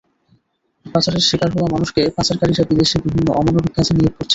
[0.85, 4.29] পাচারের শিকার হওয়া মানুষকে পাচারকারীরা বিদেশে বিভিন্ন অমানবিক কাজে নিয়োগ করছে।